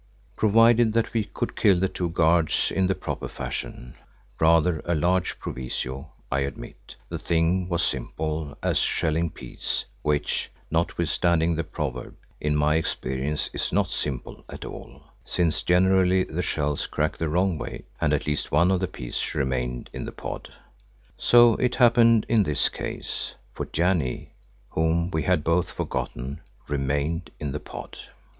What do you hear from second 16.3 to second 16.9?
shells